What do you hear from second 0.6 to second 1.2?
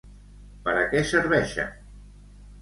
Per a què